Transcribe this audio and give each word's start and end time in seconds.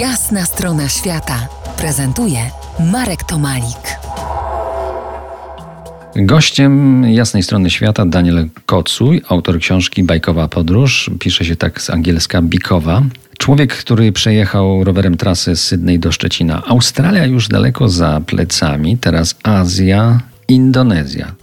Jasna 0.00 0.44
strona 0.44 0.88
świata 0.88 1.48
prezentuje 1.78 2.38
Marek 2.92 3.24
Tomalik. 3.24 3.98
Gościem 6.16 7.04
jasnej 7.04 7.42
strony 7.42 7.70
świata 7.70 8.06
Daniel 8.06 8.48
Kocuj, 8.66 9.22
autor 9.28 9.58
książki 9.58 10.02
Bajkowa 10.02 10.48
Podróż. 10.48 11.10
Pisze 11.20 11.44
się 11.44 11.56
tak 11.56 11.82
z 11.82 11.90
angielska 11.90 12.42
Bikowa. 12.42 13.02
Człowiek, 13.38 13.76
który 13.76 14.12
przejechał 14.12 14.84
rowerem 14.84 15.16
trasę 15.16 15.56
z 15.56 15.62
Sydney 15.62 15.98
do 15.98 16.12
Szczecina. 16.12 16.62
Australia 16.66 17.26
już 17.26 17.48
daleko 17.48 17.88
za 17.88 18.20
plecami, 18.26 18.98
teraz 18.98 19.34
Azja, 19.42 20.20
Indonezja. 20.48 21.34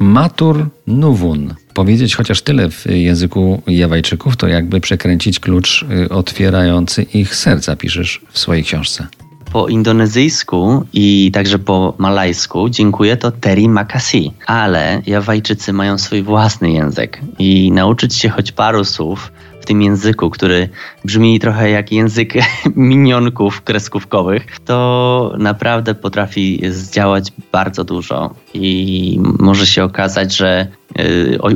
Matur 0.00 0.68
Nuwun. 0.86 1.54
Powiedzieć 1.74 2.16
chociaż 2.16 2.42
tyle 2.42 2.70
w 2.70 2.86
języku 2.86 3.62
Jawajczyków, 3.66 4.36
to 4.36 4.48
jakby 4.48 4.80
przekręcić 4.80 5.40
klucz 5.40 5.84
y, 6.06 6.08
otwierający 6.08 7.02
ich 7.02 7.34
serca, 7.34 7.76
piszesz 7.76 8.20
w 8.30 8.38
swojej 8.38 8.64
książce. 8.64 9.06
Po 9.52 9.68
indonezyjsku 9.68 10.84
i 10.92 11.30
także 11.34 11.58
po 11.58 11.94
malajsku 11.98 12.68
dziękuję 12.68 13.16
to 13.16 13.30
terima 13.30 13.84
kasih, 13.84 14.32
ale 14.46 15.02
Jawajczycy 15.06 15.72
mają 15.72 15.98
swój 15.98 16.22
własny 16.22 16.70
język 16.70 17.20
i 17.38 17.72
nauczyć 17.72 18.14
się 18.14 18.28
choć 18.28 18.52
paru 18.52 18.84
słów 18.84 19.32
w 19.60 19.64
tym 19.64 19.82
języku, 19.82 20.30
który 20.30 20.68
brzmi 21.04 21.40
trochę 21.40 21.70
jak 21.70 21.92
język 21.92 22.34
minionków 22.76 23.62
kreskówkowych, 23.62 24.60
to 24.64 25.34
naprawdę 25.38 25.94
potrafi 25.94 26.60
zdziałać 26.70 27.32
bardzo 27.52 27.84
dużo 27.84 28.34
i 28.54 29.20
może 29.38 29.66
się 29.66 29.84
okazać, 29.84 30.36
że 30.36 30.66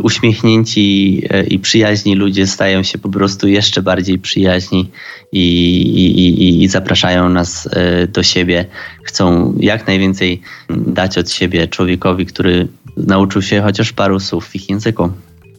uśmiechnięci 0.02 1.22
y, 1.34 1.42
i 1.46 1.58
przyjaźni 1.58 2.14
ludzie 2.14 2.46
stają 2.46 2.82
się 2.82 2.98
po 2.98 3.08
prostu 3.08 3.48
jeszcze 3.48 3.82
bardziej 3.82 4.18
przyjaźni 4.18 4.90
i, 5.32 5.40
i, 5.40 6.62
i, 6.62 6.68
zapraszają 6.68 7.28
nas 7.28 7.66
y, 7.66 8.08
do 8.08 8.22
siebie. 8.22 8.64
Chcą 9.04 9.54
jak 9.60 9.86
najwięcej 9.86 10.40
dać 10.70 11.18
od 11.18 11.30
siebie 11.30 11.68
człowiekowi, 11.68 12.26
który 12.26 12.68
nauczył 12.96 13.42
się 13.42 13.60
chociaż 13.60 13.92
paru 13.92 14.20
słów 14.20 14.48
w 14.48 14.54
ich 14.56 14.70
języku. 14.70 15.10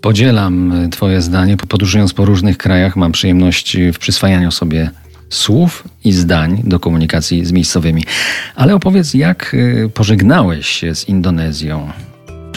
Podzielam 0.01 0.71
e, 0.71 0.89
Twoje 0.89 1.21
zdanie. 1.21 1.57
Podróżując 1.57 2.13
po 2.13 2.25
różnych 2.25 2.57
krajach, 2.57 2.95
mam 2.95 3.11
przyjemność 3.11 3.77
w 3.93 3.99
przyswajaniu 3.99 4.51
sobie 4.51 4.89
słów 5.29 5.83
i 6.03 6.11
zdań 6.11 6.61
do 6.63 6.79
komunikacji 6.79 7.45
z 7.45 7.51
miejscowymi. 7.51 8.03
Ale 8.55 8.75
opowiedz, 8.75 9.13
jak 9.13 9.55
e, 9.85 9.89
pożegnałeś 9.89 10.67
się 10.67 10.95
z 10.95 11.09
Indonezją? 11.09 11.91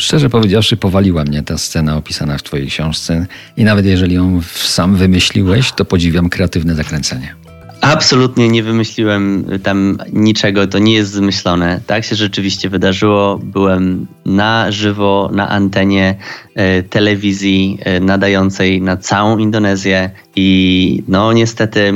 Szczerze 0.01 0.31
powiedziawszy, 0.31 0.77
powaliła 0.77 1.25
mnie 1.25 1.43
ta 1.43 1.59
scena 1.59 1.97
opisana 1.97 2.39
w 2.39 2.43
Twojej 2.43 2.67
książce 2.67 3.27
i 3.57 3.65
nawet 3.65 3.87
jeżeli 3.87 4.15
ją 4.15 4.41
sam 4.55 4.97
wymyśliłeś, 4.97 5.73
to 5.73 5.85
podziwiam 5.85 6.29
kreatywne 6.29 6.75
zakręcenie. 6.75 7.35
Absolutnie 7.81 8.49
nie 8.49 8.63
wymyśliłem 8.63 9.45
tam 9.63 9.99
niczego, 10.13 10.67
to 10.67 10.79
nie 10.79 10.95
jest 10.95 11.13
zmyślone. 11.13 11.81
Tak 11.87 12.05
się 12.05 12.17
rzeczywiście 12.17 12.69
wydarzyło. 12.69 13.41
Byłem 13.43 14.07
na 14.27 14.73
żywo 14.73 15.31
na 15.33 15.49
antenie 15.49 16.15
e, 16.55 16.83
telewizji 16.83 17.79
e, 17.81 18.01
nadającej 18.01 18.83
na 18.83 18.97
całą 18.97 19.39
Indonezję 19.39 20.11
i 20.37 21.03
no 21.09 21.33
niestety 21.33 21.93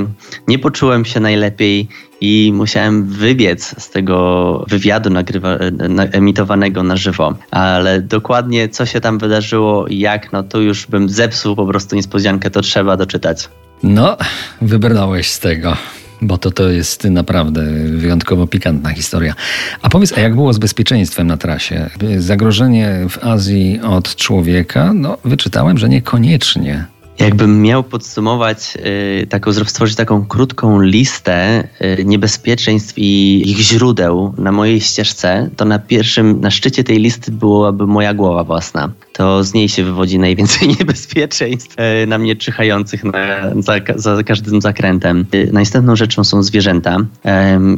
nie 0.48 0.58
poczułem 0.58 1.04
się 1.04 1.20
najlepiej 1.20 1.88
i 2.20 2.52
musiałem 2.54 3.04
wybiec 3.04 3.74
z 3.82 3.90
tego 3.90 4.64
wywiadu 4.68 5.10
nagrywa, 5.10 5.58
na, 5.88 6.04
emitowanego 6.04 6.82
na 6.82 6.96
żywo. 6.96 7.34
Ale 7.50 8.00
dokładnie 8.00 8.68
co 8.68 8.86
się 8.86 9.00
tam 9.00 9.18
wydarzyło 9.18 9.86
i 9.86 9.98
jak, 9.98 10.32
no 10.32 10.42
to 10.42 10.60
już 10.60 10.86
bym 10.86 11.08
zepsuł 11.08 11.56
po 11.56 11.66
prostu 11.66 11.96
niespodziankę, 11.96 12.50
to 12.50 12.60
trzeba 12.60 12.96
doczytać. 12.96 13.48
No, 13.82 14.16
wybrnąłeś 14.62 15.30
z 15.30 15.40
tego 15.40 15.76
bo 16.22 16.38
to, 16.38 16.50
to 16.50 16.68
jest 16.68 17.04
naprawdę 17.04 17.62
wyjątkowo 17.96 18.46
pikantna 18.46 18.90
historia. 18.90 19.34
A 19.82 19.88
powiedz, 19.88 20.12
a 20.18 20.20
jak 20.20 20.34
było 20.34 20.52
z 20.52 20.58
bezpieczeństwem 20.58 21.26
na 21.26 21.36
trasie? 21.36 21.90
Zagrożenie 22.18 23.06
w 23.08 23.24
Azji 23.24 23.80
od 23.80 24.16
człowieka? 24.16 24.92
No, 24.94 25.18
wyczytałem, 25.24 25.78
że 25.78 25.88
niekoniecznie. 25.88 26.84
Jakbym 27.18 27.62
miał 27.62 27.82
podsumować, 27.82 28.78
y, 29.22 29.26
taką, 29.26 29.52
stworzyć 29.52 29.96
taką 29.96 30.26
krótką 30.26 30.80
listę 30.80 31.68
y, 31.98 32.04
niebezpieczeństw 32.04 32.94
i 32.96 33.42
ich 33.50 33.58
źródeł 33.58 34.34
na 34.38 34.52
mojej 34.52 34.80
ścieżce, 34.80 35.50
to 35.56 35.64
na 35.64 35.78
pierwszym, 35.78 36.40
na 36.40 36.50
szczycie 36.50 36.84
tej 36.84 36.98
listy 36.98 37.32
byłaby 37.32 37.86
moja 37.86 38.14
głowa 38.14 38.44
własna. 38.44 38.92
To 39.12 39.44
z 39.44 39.54
niej 39.54 39.68
się 39.68 39.84
wywodzi 39.84 40.18
najwięcej 40.18 40.68
niebezpieczeństw 40.78 41.76
y, 42.02 42.06
na 42.06 42.18
mnie 42.18 42.36
czyhających 42.36 43.04
na, 43.04 43.52
za, 43.58 43.74
za 43.96 44.22
każdym 44.22 44.60
zakrętem. 44.60 45.26
Następną 45.52 45.96
rzeczą 45.96 46.24
są 46.24 46.42
zwierzęta 46.42 46.96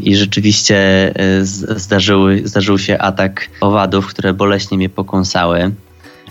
i 0.03 0.17
rzeczywiście 0.17 0.77
zdarzyły, 1.77 2.41
zdarzył 2.45 2.79
się 2.79 2.99
atak 2.99 3.49
owadów, 3.61 4.07
które 4.07 4.35
boleśnie 4.35 4.77
mnie 4.77 4.89
pokąsały 4.89 5.73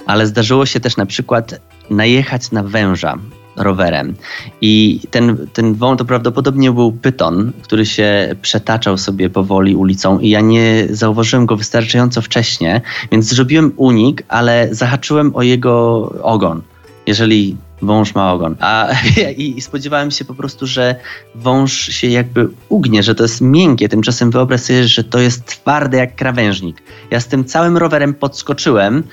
ale 0.05 0.27
zdarzyło 0.27 0.65
się 0.65 0.79
też 0.79 0.97
na 0.97 1.05
przykład 1.05 1.59
najechać 1.89 2.51
na 2.51 2.63
węża 2.63 3.17
rowerem. 3.57 4.15
I 4.61 5.01
ten, 5.11 5.47
ten 5.53 5.73
wąż 5.73 5.97
to 5.97 6.05
prawdopodobnie 6.05 6.71
był 6.71 6.91
pyton, 6.91 7.51
który 7.61 7.85
się 7.85 8.35
przetaczał 8.41 8.97
sobie 8.97 9.29
powoli 9.29 9.75
ulicą 9.75 10.19
i 10.19 10.29
ja 10.29 10.41
nie 10.41 10.87
zauważyłem 10.89 11.45
go 11.45 11.57
wystarczająco 11.57 12.21
wcześnie, 12.21 12.81
więc 13.11 13.25
zrobiłem 13.25 13.73
unik, 13.75 14.23
ale 14.27 14.67
zahaczyłem 14.71 15.35
o 15.35 15.41
jego 15.41 15.99
ogon. 16.21 16.61
Jeżeli 17.07 17.57
wąż 17.81 18.15
ma 18.15 18.33
ogon. 18.33 18.55
A 18.59 18.87
i, 19.37 19.57
i 19.57 19.61
spodziewałem 19.61 20.11
się 20.11 20.25
po 20.25 20.33
prostu, 20.33 20.67
że 20.67 20.95
wąż 21.35 21.73
się 21.73 22.07
jakby 22.07 22.49
ugnie, 22.69 23.03
że 23.03 23.15
to 23.15 23.23
jest 23.23 23.41
miękkie. 23.41 23.89
Tymczasem 23.89 24.31
wyobraź 24.31 24.61
sobie, 24.61 24.87
że 24.87 25.03
to 25.03 25.19
jest 25.19 25.45
twarde 25.45 25.97
jak 25.97 26.15
krawężnik. 26.15 26.83
Ja 27.11 27.19
z 27.19 27.27
tym 27.27 27.45
całym 27.45 27.77
rowerem 27.77 28.13
podskoczyłem, 28.13 29.03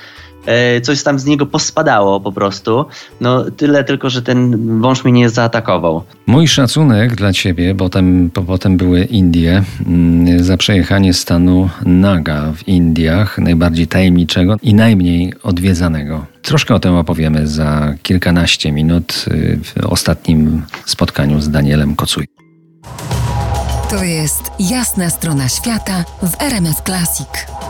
coś 0.82 1.02
tam 1.02 1.18
z 1.18 1.24
niego 1.24 1.46
pospadało 1.46 2.20
po 2.20 2.32
prostu. 2.32 2.84
No 3.20 3.44
tyle 3.50 3.84
tylko, 3.84 4.10
że 4.10 4.22
ten 4.22 4.80
wąż 4.80 5.04
mnie 5.04 5.12
nie 5.12 5.30
zaatakował. 5.30 6.02
Mój 6.26 6.48
szacunek 6.48 7.14
dla 7.14 7.32
ciebie, 7.32 7.74
bo 7.74 7.84
potem, 7.84 8.30
potem 8.46 8.76
były 8.76 9.04
Indie, 9.04 9.62
mm, 9.86 10.44
za 10.44 10.56
przejechanie 10.56 11.14
stanu 11.14 11.70
Naga 11.84 12.52
w 12.56 12.68
Indiach, 12.68 13.38
najbardziej 13.38 13.86
tajemniczego 13.86 14.56
i 14.62 14.74
najmniej 14.74 15.32
odwiedzanego. 15.42 16.26
Troszkę 16.42 16.74
o 16.74 16.78
tym 16.78 16.94
opowiemy 16.94 17.46
za 17.46 17.94
kilkanaście 18.02 18.72
minut 18.72 19.24
y, 19.28 19.58
w 19.64 19.86
ostatnim 19.86 20.62
spotkaniu 20.86 21.40
z 21.40 21.50
Danielem 21.50 21.96
Kocuj. 21.96 22.26
To 23.90 24.04
jest 24.04 24.42
jasna 24.60 25.10
strona 25.10 25.48
świata 25.48 26.04
w 26.22 26.42
RMS 26.42 26.82
Classic. 26.84 27.61